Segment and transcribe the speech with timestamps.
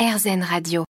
[0.00, 0.84] RZN Radio.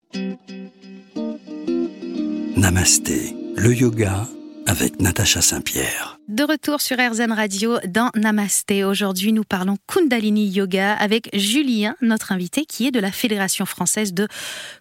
[2.57, 4.27] Namasté, le yoga
[4.67, 6.19] avec Natacha Saint-Pierre.
[6.27, 8.83] De retour sur RZN Radio dans Namasté.
[8.83, 14.13] Aujourd'hui, nous parlons Kundalini Yoga avec Julien, notre invité, qui est de la Fédération française
[14.13, 14.27] de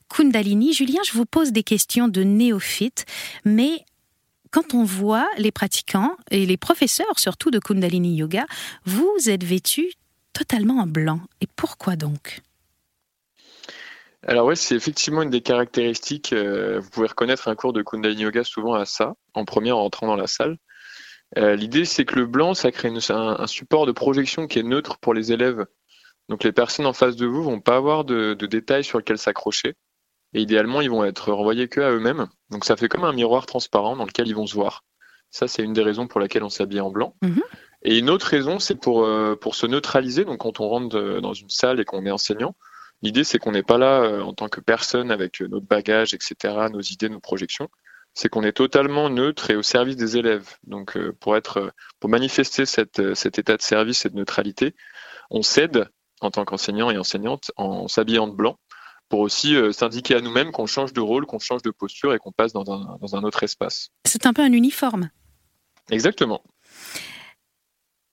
[0.09, 0.73] Kundalini.
[0.73, 3.05] Julien, je vous pose des questions de néophyte,
[3.45, 3.85] mais
[4.49, 8.47] quand on voit les pratiquants et les professeurs surtout de Kundalini Yoga,
[8.85, 9.91] vous êtes vêtus
[10.33, 11.19] totalement en blanc.
[11.41, 12.41] Et pourquoi donc?
[14.27, 16.33] Alors ouais, c'est effectivement une des caractéristiques.
[16.33, 19.79] Euh, vous pouvez reconnaître un cours de Kundalini Yoga souvent à ça, en premier en
[19.79, 20.57] entrant dans la salle.
[21.37, 24.97] Euh, l'idée, c'est que le blanc, ça crée un, support de projection qui est neutre
[24.97, 25.65] pour les élèves.
[26.29, 29.75] Donc les personnes en face de vous vont pas avoir de, détails sur lesquels s'accrocher.
[30.33, 32.27] Et idéalement, ils vont être renvoyés que à eux-mêmes.
[32.49, 34.83] Donc ça fait comme un miroir transparent dans lequel ils vont se voir.
[35.29, 37.15] Ça, c'est une des raisons pour laquelle on s'habille en blanc.
[37.21, 37.41] Mhm.
[37.83, 40.25] Et une autre raison, c'est pour, euh, pour se neutraliser.
[40.25, 42.55] Donc quand on rentre dans une salle et qu'on est enseignant,
[43.05, 46.15] L'idée, c'est qu'on n'est pas là euh, en tant que personne avec euh, notre bagage,
[46.15, 47.69] etc., nos idées, nos projections.
[48.15, 50.55] C'est qu'on est totalement neutre et au service des élèves.
[50.63, 54.73] Donc, euh, pour être, pour manifester cette, cet état de service et de neutralité,
[55.29, 55.87] on cède
[56.19, 58.57] en tant qu'enseignant et enseignante en s'habillant de blanc
[59.07, 62.31] pour aussi s'indiquer à nous-mêmes qu'on change de rôle, qu'on change de posture et qu'on
[62.31, 63.89] passe dans un, dans un autre espace.
[64.03, 65.11] C'est un peu un uniforme.
[65.91, 66.41] Exactement.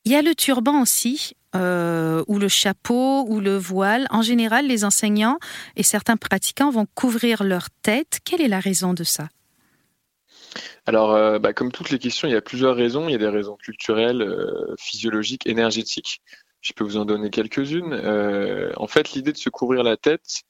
[0.04, 4.06] Il y a le turban aussi, euh, ou le chapeau, ou le voile.
[4.10, 5.38] En général, les enseignants
[5.76, 8.18] et certains pratiquants vont couvrir leur tête.
[8.24, 9.28] Quelle est la raison de ça?
[10.86, 13.08] Alors, euh, bah, comme toutes les questions, il y a plusieurs raisons.
[13.08, 16.22] Il y a des raisons culturelles, euh, physiologiques, énergétiques.
[16.60, 17.92] Je peux vous en donner quelques-unes.
[18.76, 20.42] en fait, l'idée de se couvrir la tête,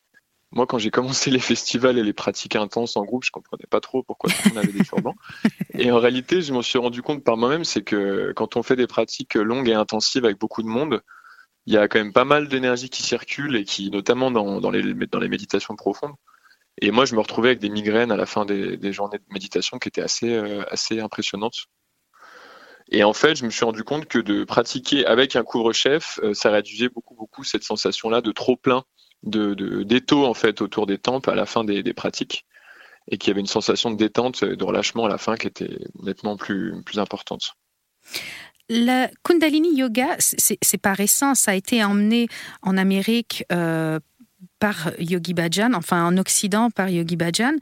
[0.53, 3.81] moi, quand j'ai commencé les festivals et les pratiques intenses en groupe, je comprenais pas
[3.81, 5.15] trop pourquoi on avait des turbans.
[5.75, 8.77] Et en réalité, je m'en suis rendu compte par moi-même, c'est que quand on fait
[8.77, 11.01] des pratiques longues et intensives avec beaucoup de monde,
[11.65, 14.71] il y a quand même pas mal d'énergie qui circule et qui, notamment dans, dans,
[14.71, 16.15] les, dans les méditations profondes.
[16.83, 19.25] Et moi, je me retrouvais avec des migraines à la fin des, des journées de
[19.33, 21.67] méditation qui étaient assez, euh, assez impressionnantes.
[22.91, 26.35] Et en fait, je me suis rendu compte que de pratiquer avec un couvre-chef, euh,
[26.35, 28.85] ça réduisait beaucoup, beaucoup cette sensation-là de trop plein
[29.23, 32.45] de, d'étau en fait autour des tempes à la fin des, pratiques
[33.11, 35.79] et qu'il y avait une sensation de détente, de relâchement à la fin qui était
[36.03, 37.55] nettement plus, plus importante.
[38.69, 42.29] La Kundalini Yoga, c'est pas récent, ça a été emmené
[42.63, 43.99] en Amérique euh,
[44.61, 47.55] par Yogi Bhajan, enfin en Occident par Yogi Bhajan,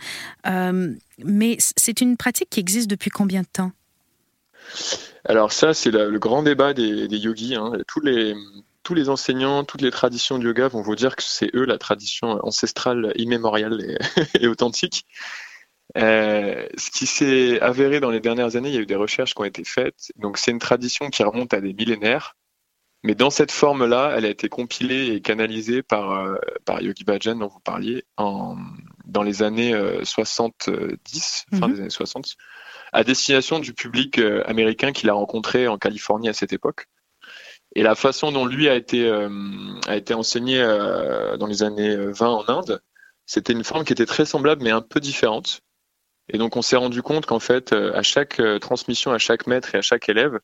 [0.47, 0.95] euh,
[1.25, 3.73] mais c'est une pratique qui existe depuis combien de temps?
[5.25, 7.55] Alors ça, c'est le grand débat des, des yogis.
[7.55, 7.73] Hein.
[7.87, 8.35] Tous les
[8.91, 11.79] tous les enseignants, toutes les traditions de yoga vont vous dire que c'est eux la
[11.79, 13.99] tradition ancestrale, immémoriale
[14.41, 15.07] et, authentique.
[15.97, 19.33] Euh, ce qui s'est avéré dans les dernières années, il y a eu des recherches
[19.33, 20.11] qui ont été faites.
[20.17, 22.35] Donc c'est une tradition qui remonte à des millénaires,
[23.05, 26.35] mais dans cette forme-là, elle a été compilée et canalisée par, euh,
[26.65, 28.57] par Yogi Bhajan dont vous parliez en,
[29.05, 29.73] dans les années
[30.03, 30.97] 70, euh,
[31.57, 31.75] fin mhm.
[31.75, 32.35] des années 60,
[32.93, 36.89] à destination du public américain qu'il a rencontré en Californie à cette époque.
[37.77, 39.29] Et la façon dont lui a été, euh,
[39.87, 42.83] a été enseigné euh, dans les années 20 en Inde,
[43.27, 45.61] c'était une forme qui était très semblable mais un peu différente.
[46.29, 49.75] Et donc on s'est rendu compte qu'en fait, euh, à chaque transmission, à chaque maître
[49.75, 50.41] et à chaque élève,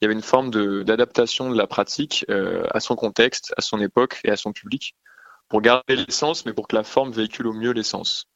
[0.00, 0.50] il y avait une forme
[0.84, 2.24] d'adaptation de, la pratique
[2.70, 4.94] à son contexte, à son époque et à son public,
[5.50, 8.26] pour garder l'essence, mais pour que la forme véhicule au mieux l'essence.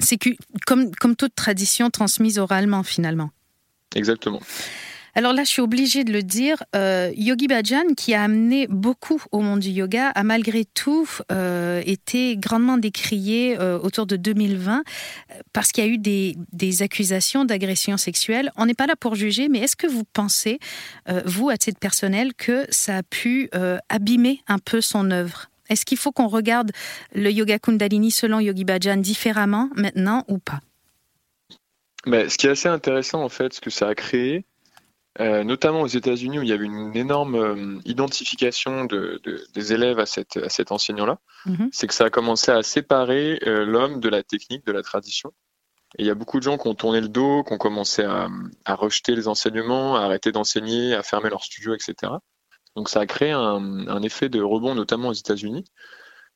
[0.00, 0.18] C'est
[0.66, 3.30] comme, comme toute tradition transmise oralement finalement.
[3.94, 4.40] Exactement.
[5.16, 9.22] Alors là, je suis obligée de le dire, euh, Yogi Bhajan, qui a amené beaucoup
[9.32, 14.82] au monde du yoga, a malgré tout euh, été grandement décrié euh, autour de 2020
[15.54, 18.52] parce qu'il y a eu des, accusations d'agression sexuelle.
[18.58, 20.58] On n'est pas là pour juger, mais est-ce que vous pensez,
[21.24, 23.48] vous, à titre personnel, que ça a pu
[23.88, 25.46] abîmer un peu son œuvre?
[25.70, 26.72] Est-ce qu'il faut qu'on regarde
[27.14, 30.60] le yoga Kundalini selon Yogi Bhajan différemment maintenant ou pas?
[32.04, 34.44] Mais ce qui est assez intéressant, en fait, ce que ça a créé,
[35.20, 39.20] euh, notamment aux États-Unis où il y avait une énorme euh, identification de,
[39.54, 41.68] des élèves à, cette, à cet enseignant-là, mhm.
[41.72, 45.32] c'est que ça a commencé à séparer euh, l'homme de la technique, de la tradition.
[45.96, 48.02] Et il y a beaucoup de gens qui ont tourné le dos, qui ont commencé
[48.02, 48.28] à,
[48.64, 52.12] à rejeter les enseignements, à arrêter d'enseigner, à fermer leur studio, etc.
[52.74, 55.64] Donc ça a créé un, un effet de rebond, notamment aux États-Unis.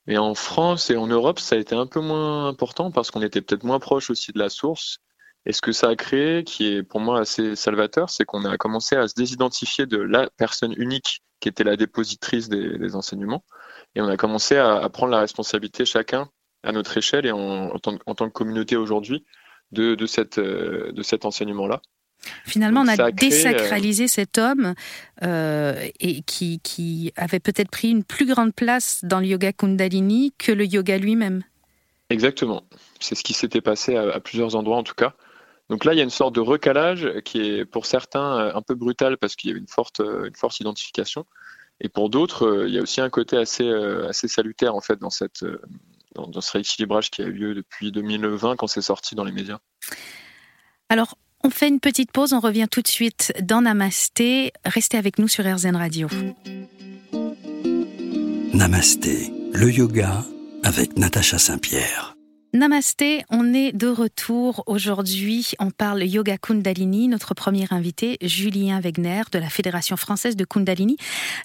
[0.06, 3.20] Et en France et en Europe, ça a été un peu moins important parce qu'on
[3.20, 5.00] était peut-être moins proche aussi de la source
[5.46, 8.56] et ce que ça a créé, qui est pour moi assez salvateur, c'est qu'on a
[8.56, 13.44] commencé à se désidentifier de la personne unique qui était la dépositrice des, enseignements.
[13.94, 16.28] Et on a commencé à, prendre la responsabilité chacun
[16.62, 19.24] à notre échelle et en, tant, que communauté aujourd'hui
[19.72, 21.80] de, de, cette, euh, de cet enseignement-là.
[22.44, 24.74] Finalement, on a, désacralisé euh, cet homme
[25.22, 30.34] euh, et qui, qui avait peut-être pris une plus grande place dans le yoga Kundalini
[30.36, 31.42] que le yoga lui-même.
[32.10, 32.64] Exactement.
[32.98, 35.14] C'est ce qui s'était passé à, plusieurs endroits en tout cas.
[35.70, 38.74] Donc là, il y a une sorte de recalage qui est pour certains un peu
[38.74, 41.24] brutal parce qu'il y a une forte, une forte identification.
[41.80, 43.70] Et pour d'autres, il y a aussi un côté assez,
[44.08, 45.44] assez salutaire en fait dans, cette,
[46.14, 49.32] dans, dans ce rééquilibrage qui a eu lieu depuis 2020 quand c'est sorti dans les
[49.32, 49.58] médias.
[50.88, 54.52] Alors, on fait une petite pause, on revient tout de suite dans Namasté.
[54.64, 56.08] Restez avec nous sur RZN Radio.
[58.52, 60.24] Namasté, le yoga
[60.64, 62.14] avec Natacha Saint-Pierre.
[62.52, 65.52] Namasté, on est de retour aujourd'hui.
[65.60, 67.06] On parle yoga Kundalini.
[67.06, 70.96] Notre premier invité, Julien Wegner de la Fédération française de Kundalini,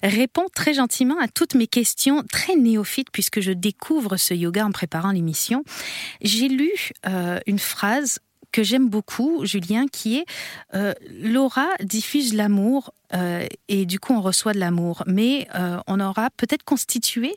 [0.02, 4.72] répond très gentiment à toutes mes questions, très néophytes puisque je découvre ce yoga en
[4.72, 5.62] préparant l'émission.
[6.22, 6.72] J'ai lu
[7.06, 8.18] euh, une phrase
[8.56, 10.24] que j'aime beaucoup, Julien, qui est
[10.74, 16.00] euh, Laura diffuse l'amour euh, et du coup on reçoit de l'amour, mais euh, on
[16.00, 17.36] aura peut-être constitué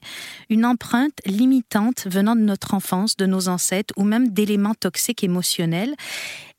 [0.49, 5.93] une empreinte limitante venant de notre enfance, de nos ancêtres ou même d'éléments toxiques émotionnels.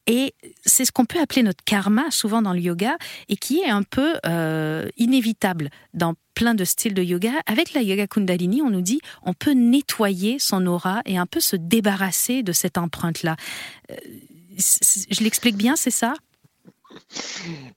[0.07, 0.35] Et
[0.67, 2.97] c'est ce qu'on peut appeler notre karma, souvent dans le yoga,
[3.31, 4.17] et qui est un peu
[4.97, 7.33] inévitable dans plein de styles de yoga.
[7.47, 11.41] Avec la yoga kundalini, on nous dit on peut nettoyer son aura et un peu
[11.41, 13.37] se débarrasser de cette empreinte-là
[14.61, 16.15] je l'explique bien, c'est ça?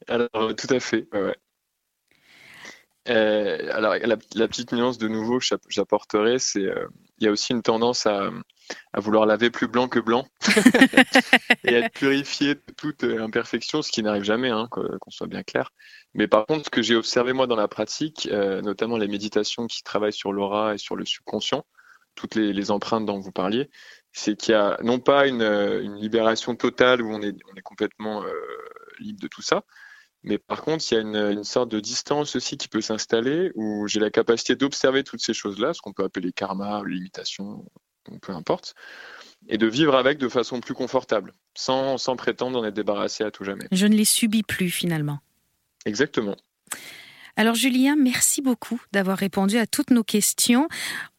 [0.08, 1.08] Alors, tout à fait.
[3.10, 6.88] Euh, alors, la, petite nuance de nouveau que j'apporterai, c'est euh,
[7.20, 8.30] il y a aussi une tendance à,
[8.96, 10.26] vouloir laver plus blanc que blanc
[11.66, 15.44] et à être purifié de toute imperfection, ce qui n'arrive jamais, hein, qu'on soit bien
[15.44, 15.72] clair.
[16.14, 19.68] Mais par contre, ce que j'ai observé moi dans la pratique, euh, notamment les méditations
[19.68, 21.66] qui travaillent sur l'aura et sur le subconscient,
[22.16, 23.70] toutes les, empreintes dont vous parliez,
[24.14, 28.24] c'est qu'il y a non pas une, libération totale où on est, on est complètement
[28.24, 28.32] euh,
[29.00, 29.66] libre de tout ça,
[30.24, 31.02] mais par contre, il y a
[31.32, 35.34] une, sorte de distance aussi qui peut s'installer où j'ai la capacité d'observer toutes ces
[35.34, 37.66] choses-là, ce qu'on peut appeler karma, limitation,
[38.22, 38.74] peu importe,
[39.50, 43.32] et de vivre avec de façon plus confortable, sans, sans prétendre en être débarrassé à
[43.32, 43.68] tout jamais.
[43.72, 45.20] Je ne les subis plus finalement.
[45.86, 46.38] Exactement.
[47.36, 50.68] Alors Julien, merci beaucoup d'avoir répondu à toutes nos questions.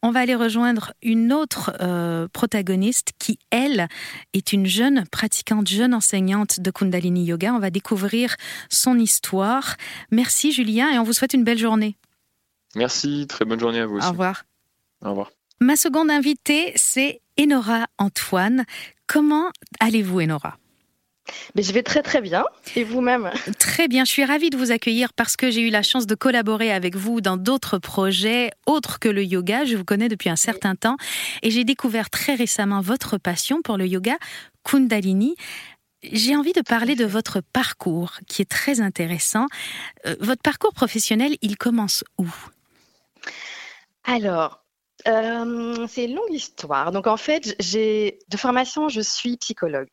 [0.01, 3.89] On va aller rejoindre une autre euh, protagoniste qui, elle,
[4.33, 7.53] est une jeune pratiquante, jeune enseignante de Kundalini Yoga.
[7.53, 8.35] On va découvrir
[8.69, 9.75] son histoire.
[10.09, 11.97] Merci Julien et on vous souhaite une belle journée.
[12.75, 14.07] Merci, très bonne journée à vous aussi.
[14.07, 14.45] Au revoir.
[15.03, 15.31] Au revoir.
[15.59, 18.63] Ma seconde invitée, c'est Enora Antoine.
[19.07, 19.49] Comment
[19.81, 20.57] allez-vous Enora?
[21.55, 22.43] Mais je vais très très bien.
[22.75, 23.31] Et vous-même?
[23.59, 24.05] Très bien.
[24.05, 26.95] Je suis ravie de vous accueillir parce que j'ai eu la chance de collaborer avec
[26.95, 29.65] vous dans d'autres projets autres que le yoga.
[29.65, 30.97] Je vous connais depuis un certain temps
[31.41, 34.17] et j'ai découvert très récemment votre passion pour le yoga
[34.63, 35.35] Kundalini.
[36.11, 39.47] J'ai envie de parler de votre parcours qui est très intéressant.
[40.05, 42.27] Euh, votre parcours professionnel, il commence où?
[44.03, 44.63] Alors,
[45.07, 46.91] euh, c'est une longue histoire.
[46.91, 49.89] Donc en fait, j'ai de formation, je suis psychologue.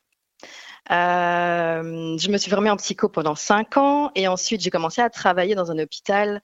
[0.91, 5.11] Euh, je me suis formée en psycho pendant cinq ans et ensuite j'ai commencé à
[5.11, 6.43] travailler dans un hôpital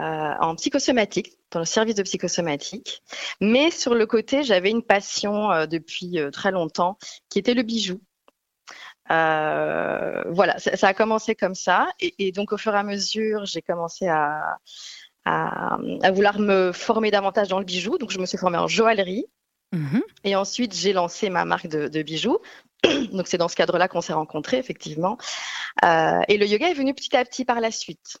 [0.00, 3.02] euh, en psychosomatique, dans le service de psychosomatique.
[3.40, 6.98] Mais sur le côté, j'avais une passion euh, depuis très longtemps
[7.28, 8.00] qui était le bijou.
[9.08, 11.88] voilà, ça, a commencé comme ça.
[12.00, 14.58] Et, donc, au fur et à mesure, j'ai commencé à,
[15.24, 15.78] à,
[16.12, 17.98] vouloir me former davantage dans le bijou.
[17.98, 19.26] Donc, je me suis formée en joaillerie.
[19.72, 20.02] Mhm.
[20.24, 22.38] Et ensuite, j'ai lancé ma marque de, bijoux.
[23.12, 25.18] Donc, c'est dans ce cadre-là qu'on s'est rencontrés, effectivement.
[25.84, 28.18] Euh, et le yoga est venu petit à petit par la suite.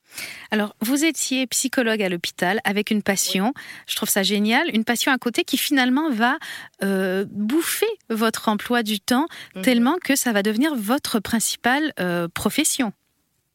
[0.50, 3.54] Alors, vous étiez psychologue à l'hôpital avec une passion.
[3.86, 4.68] Je trouve ça génial.
[4.74, 6.38] Une passion à côté qui finalement va
[6.82, 9.62] euh, bouffer votre emploi du temps mhm.
[9.62, 12.92] tellement que ça va devenir votre principale euh, profession.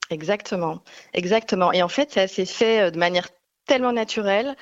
[0.10, 0.82] Exactement.
[1.14, 1.72] Exactement.
[1.74, 3.28] Et en fait, ça s'est fait de manière
[3.66, 4.56] tellement naturelle.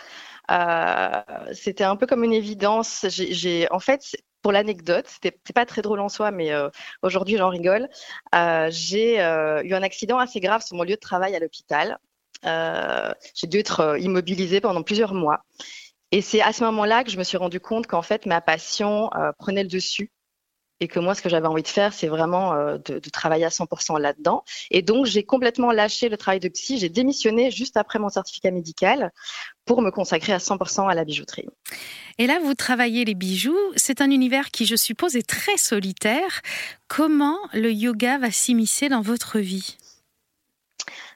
[0.51, 1.22] Euh,
[1.53, 3.05] c'était un peu comme une évidence.
[3.10, 6.70] J'ai, en fait, pour l'anecdote, c'était pas très drôle en soi, mais euh,
[7.03, 7.89] aujourd'hui j'en rigole.
[8.36, 11.98] Euh, j'ai eu un accident assez grave sur mon lieu de travail à l'hôpital.
[12.43, 15.43] j'ai dû être immobilisée pendant plusieurs mois.
[16.12, 19.10] Et c'est à ce moment-là que je me suis rendu compte qu'en fait ma passion
[19.38, 20.12] prenait le dessus
[20.81, 23.50] et que moi, ce que j'avais envie de faire, c'est vraiment euh, de, travailler à
[23.50, 24.43] 100% là-dedans.
[24.71, 26.79] Et donc, j'ai complètement lâché le travail de psy.
[26.79, 29.11] J'ai démissionné juste après mon certificat médical
[29.63, 31.47] pour me consacrer à 100% à la bijouterie.
[32.17, 33.59] Et là, vous travaillez les bijoux.
[33.75, 36.41] C'est un univers qui, je suppose, est très solitaire.
[36.88, 39.77] Comment le yoga va s'immiscer dans votre vie?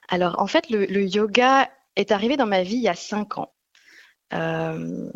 [0.08, 3.36] Alors, en fait, le, le yoga est arrivé dans ma vie il y a cinq
[3.38, 3.50] ans.
[4.32, 5.10] Euh,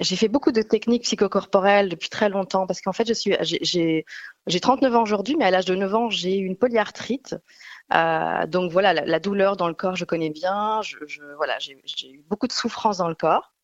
[0.00, 4.04] j'ai fait beaucoup de techniques psychocorporelles depuis très longtemps parce qu'en fait, je suis, j'ai,
[4.60, 7.36] 39 ans aujourd'hui, mais à l'âge de 9 ans, j'ai eu une polyarthrite.
[7.94, 10.82] Euh, donc voilà, la, douleur dans le corps, je connais bien.
[10.82, 10.96] Je,
[11.36, 11.80] voilà, j'ai,
[12.10, 13.54] eu beaucoup de souffrance dans le corps.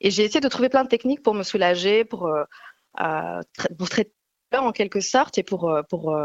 [0.00, 3.40] Et j'ai essayé de trouver plein de techniques pour me soulager, pour, euh,
[3.78, 4.12] pour traiter
[4.54, 6.16] en quelque sorte et pour, pour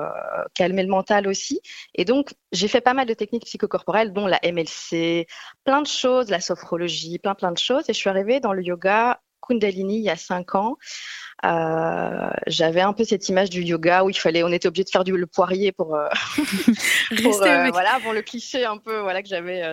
[0.54, 1.62] calmer le mental aussi.
[1.96, 5.28] Et donc, j'ai fait pas mal de techniques psychocorporelles, dont la MLC,
[5.64, 7.90] plein de choses, la sophrologie, plein plein de choses.
[7.90, 10.78] Et je suis arrivée dans le yoga Kundalini il y a cinq ans.
[11.44, 14.90] Euh, j'avais un peu cette image du yoga où il fallait, on était obligé de
[14.90, 16.08] faire du le poirier pour, euh,
[17.24, 19.64] pour euh, voilà, pour le cliché un peu voilà que j'avais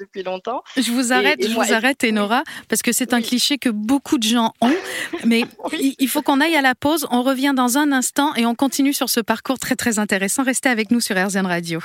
[0.00, 0.64] depuis longtemps.
[0.76, 4.24] Je vous arrête, je vous arrête, Enora, parce que c'est un cliché que beaucoup de
[4.24, 4.74] gens ont.
[5.24, 5.44] Mais
[5.98, 7.06] il faut qu'on aille à la pause.
[7.10, 10.42] On revient dans un instant et on continue sur ce parcours très très intéressant.
[10.42, 11.80] Restez avec nous sur RZN Radio.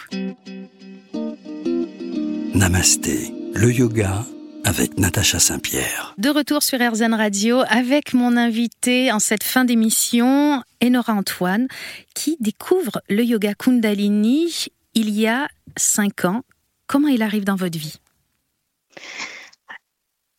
[2.56, 4.26] Namasté, le yoga
[4.68, 6.14] avec Natacha Saint-Pierre.
[6.18, 11.70] De retour sur RZN Radio avec mon invité en cette fin d'émission, Enora Antoine,
[12.14, 15.48] qui découvre le yoga Kundalini il y a
[15.78, 16.42] cinq ans.
[16.86, 17.96] Comment il arrive dans votre vie?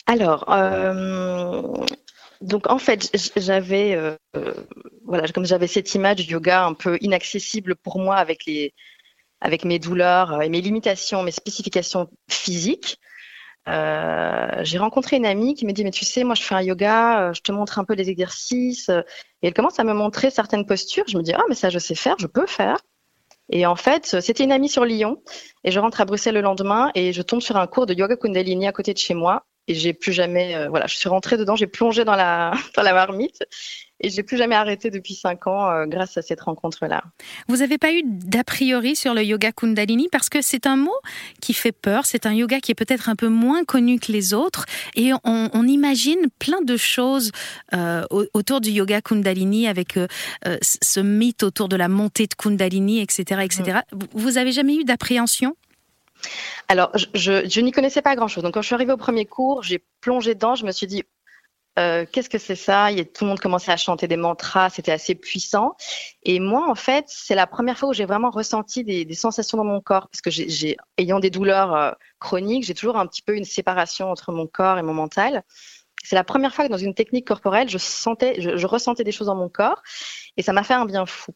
[0.04, 1.62] Alors, euh,
[2.42, 4.14] donc en fait, j'avais, euh,
[5.06, 8.74] voilà, comme j'avais cette image du yoga un peu inaccessible pour moi avec les,
[9.40, 12.98] avec mes douleurs et mes limitations, mes spécifications physiques.
[13.68, 16.62] Euh, j'ai rencontré une amie qui me dit mais tu sais moi je fais un
[16.62, 20.30] yoga, euh, je te montre un peu les exercices et elle commence à me montrer
[20.30, 21.04] certaines postures.
[21.06, 22.78] Je me dis ah mais ça je sais faire, je peux faire.
[23.50, 25.22] Et en fait c'était une amie sur Lyon
[25.64, 28.16] et je rentre à Bruxelles le lendemain et je tombe sur un cours de yoga
[28.16, 31.36] Kundalini à côté de chez moi et j'ai plus jamais euh, voilà je suis rentrée
[31.36, 33.44] dedans, j'ai plongé dans la dans la marmite
[34.00, 37.02] et j'ai plus jamais arrêté depuis cinq ans euh, grâce à cette rencontre-là.
[37.48, 40.08] Vous n'avez pas eu d'a priori sur le yoga Kundalini?
[40.10, 40.96] Parce que c'est un mot
[41.40, 42.06] qui fait peur.
[42.06, 45.48] C'est un yoga qui est peut-être un peu moins connu que les autres et on,
[45.68, 47.30] imagine plein de choses
[47.74, 48.02] euh,
[48.32, 50.06] autour du yoga Kundalini avec euh,
[50.62, 53.80] ce mythe autour de la montée de Kundalini, etc., etc.
[53.92, 53.98] Mm.
[54.14, 55.56] Vous avez jamais eu d'appréhension?
[56.68, 58.42] Alors, je, je n'y connaissais pas grand-chose.
[58.42, 60.54] Donc, quand je suis arrivée au premier cours, j'ai plongé dedans.
[60.54, 61.04] Je me suis dit,
[61.78, 62.90] euh, qu'est-ce que c'est ça?
[62.90, 65.76] Il y a, Tout le monde commençait à chanter des mantras, c'était assez puissant.
[66.24, 69.64] Et moi, en fait, c'est la première fois où j'ai vraiment ressenti des, sensations dans
[69.64, 73.36] mon corps, parce que j'ai, ayant des douleurs euh, chroniques, j'ai toujours un petit peu
[73.36, 75.42] une séparation entre mon corps et mon mental.
[76.04, 79.26] C'est la première fois que dans une technique corporelle, je sentais, je ressentais des choses
[79.26, 79.82] dans mon corps,
[80.36, 81.32] et ça m'a fait un bien fou.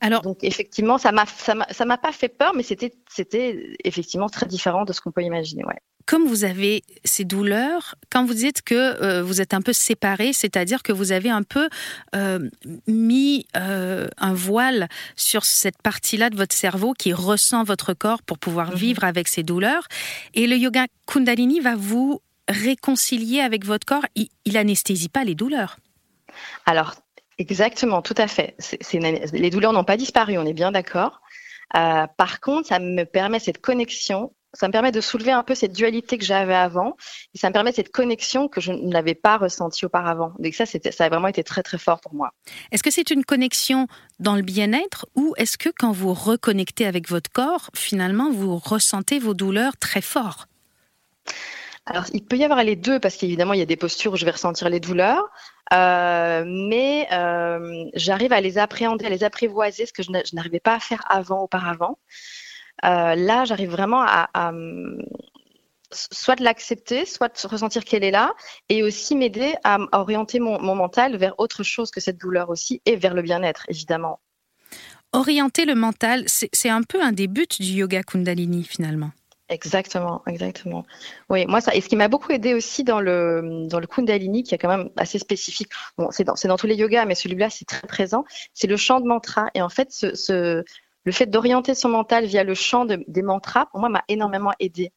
[0.00, 4.46] Alors, donc effectivement, ça m'a ça m'a pas fait peur, mais c'était c'était effectivement très
[4.46, 5.64] différent de ce qu'on peut imaginer.
[5.64, 5.78] Ouais.
[6.06, 10.32] Comme vous avez ces douleurs, quand vous dites que euh, vous êtes un peu séparé,
[10.32, 11.68] c'est-à-dire que vous avez un peu
[12.14, 12.48] euh,
[12.86, 18.38] mis euh, un voile sur cette partie-là de votre cerveau qui ressent votre corps pour
[18.38, 18.76] pouvoir mhm.
[18.76, 19.86] vivre avec ces douleurs,
[20.34, 24.06] et le yoga Kundalini va vous réconcilier avec votre corps.
[24.14, 25.78] Il, il anesthésie pas les douleurs.
[26.66, 26.94] Alors,
[27.38, 28.56] Exactement, tout à fait.
[29.32, 31.22] Les douleurs n'ont pas disparu, on est bien d'accord.
[31.72, 35.72] Par contre, ça me permet cette connexion, ça me permet de soulever un peu cette
[35.72, 36.96] dualité que j'avais avant,
[37.34, 40.32] et ça me permet cette connexion que je n'avais pas ressentie auparavant.
[40.38, 42.32] Donc ça, ça a vraiment été très très fort pour moi.
[42.70, 43.86] Est-ce que c'est une connexion
[44.18, 49.18] dans le bien-être, ou est-ce que quand vous reconnectez avec votre corps, finalement, vous ressentez
[49.18, 50.46] vos douleurs très fort?
[51.86, 54.16] Alors, il peut y avoir les deux parce qu'évidemment, il y a des postures où
[54.16, 55.28] je vais ressentir les douleurs,
[55.72, 60.74] euh, mais euh, j'arrive à les appréhender, à les apprivoiser, ce que je n'arrivais pas
[60.74, 61.98] à faire avant, auparavant.
[62.84, 64.52] Euh, là, j'arrive vraiment à,
[65.90, 68.34] soit de l'accepter, soit de ressentir qu'elle est là,
[68.68, 72.80] et aussi m'aider à, orienter mon, mon mental vers autre chose que cette douleur aussi,
[72.86, 74.20] et vers le bien-être, évidemment.
[75.12, 79.10] Orienter le mental, c'est un peu un des buts du yoga Kundalini finalement.
[79.50, 80.86] Exactement, exactement.
[81.28, 84.42] Oui, moi ça, et ce qui m'a beaucoup aidé aussi dans le dans le Kundalini,
[84.42, 85.68] qui est quand même assez spécifique.
[85.98, 88.24] Bon, c'est dans, dans tous les yogas, mais celui-là c'est très présent.
[88.54, 89.50] C'est le chant de mantra.
[89.52, 90.64] Et en fait, ce, ce
[91.04, 94.92] le fait d'orienter son mental via le chant des mantras, pour moi, m'a énormément aidé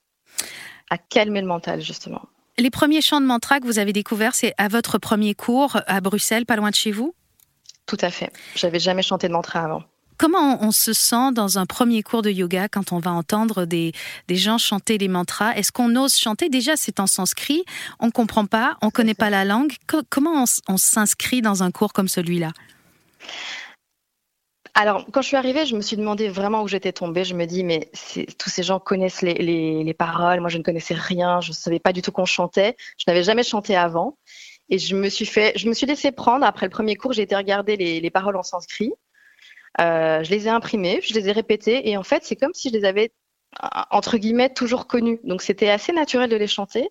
[0.89, 2.21] à calmer le mental justement.
[2.57, 5.99] Les premiers chants de mantra que vous avez découverts, c'est à votre premier cours à
[5.99, 7.13] Bruxelles, pas loin de chez vous?
[7.85, 8.31] Tout à fait.
[8.55, 9.83] J'avais jamais chanté de mantra avant.
[10.17, 13.91] Comment on se sent dans un premier cours de yoga quand on va entendre des,
[14.29, 15.53] des gens chanter les mantras?
[15.55, 16.47] Est-ce qu'on ose chanter?
[16.47, 17.65] Déjà, c'est en sanskrit,
[17.99, 19.73] on ne comprend pas, on ne connaît pas la langue.
[20.09, 22.51] comment on, s'inscrit dans un cours comme celui-là?
[24.75, 27.23] Alors, quand je suis arrivée, je me suis demandé vraiment où j'étais tombée.
[27.23, 27.89] Je me dis, mais
[28.37, 30.41] tous ces gens connaissent les, les, paroles.
[30.41, 31.39] Moi, je ne connaissais rien.
[31.39, 32.75] Je ne savais pas du tout qu'on chantait.
[32.97, 34.17] Je n'avais jamais chanté avant.
[34.69, 36.45] Et je me suis fait, je me suis laissée prendre.
[36.45, 38.91] Après le premier cours, j'ai été regarder les, les paroles en sanskrit.
[39.79, 42.69] Euh, je les ai imprimés, je les ai répétés, et en fait, c'est comme si
[42.69, 43.11] je les avais
[43.91, 45.19] entre guillemets toujours connus.
[45.23, 46.89] Donc c'était assez naturel de les chanter.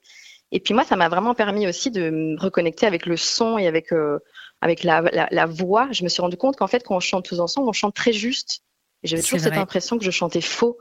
[0.54, 3.66] Et puis moi, ça m'a vraiment permis aussi de me reconnecter avec le son et
[3.66, 4.20] avec euh,
[4.60, 5.88] avec la, la, voix.
[5.90, 8.12] Je me suis rendu compte qu'en fait, quand on chante tous ensemble, on chante très
[8.12, 8.62] juste.
[9.02, 10.78] Et j'avais toujours cette impression que je chantais faux.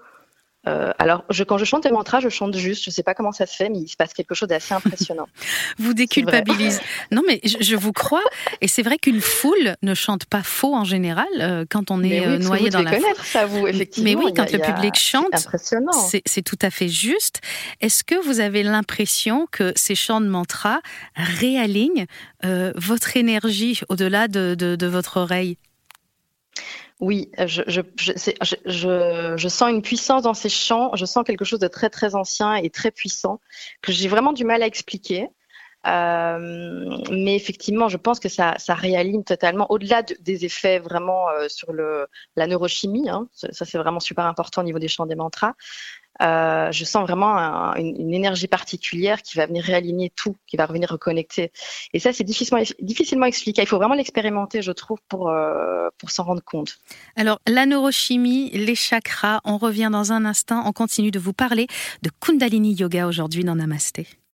[0.66, 2.84] Euh, alors, je, quand je chante les mantras, je chante juste.
[2.84, 4.74] Je ne sais pas comment ça se fait, mais il se passe quelque chose d'assez
[4.74, 5.28] impressionnant.
[5.78, 6.80] vous déculpabilisez.
[7.12, 8.24] Non, mais je, vous crois.
[8.62, 12.28] Et c'est vrai qu'une foule ne chante pas faux en général euh, quand on est
[12.28, 13.16] oui, noyé dans la foule.
[13.24, 14.10] ça, vous, effectivement.
[14.10, 15.48] Mais oui, quand le public chante,
[16.26, 17.42] c'est tout à fait juste.
[17.82, 20.80] Est-ce que vous avez l'impression que ces chants de mantras
[21.16, 22.06] réalignent
[22.46, 25.58] euh, votre énergie au-delà de, de, de votre oreille?
[27.00, 31.60] Oui, je, je, je, je, sens une puissance dans ces chants, je sens quelque chose
[31.60, 33.42] de très très ancien et très puissant
[33.82, 35.30] que j'ai vraiment du mal à expliquer.
[35.86, 41.50] Euh, mais effectivement, je pense que ça, ça réaligne totalement, au-delà des effets vraiment euh,
[41.50, 42.08] sur le,
[42.38, 45.56] la neurochimie, hein, ça c'est vraiment super important au niveau des chants des mantras,
[46.22, 50.90] euh, je sens vraiment une, énergie particulière qui va venir réaligner tout, qui va revenir
[50.90, 51.52] reconnecter.
[51.94, 53.62] Et ça, c'est difficilement, difficilement expliqué.
[53.62, 56.78] Il faut vraiment l'expérimenter, je trouve, pour, euh, pour s'en rendre compte.
[57.16, 60.64] Alors, la neurochimie, les chakras, on revient dans un instant.
[60.66, 61.68] On continue de vous parler
[62.04, 64.08] de Kundalini Yoga aujourd'hui dans Namasté.